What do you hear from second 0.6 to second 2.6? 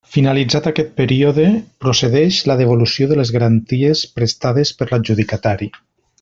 aquest període, procedeix la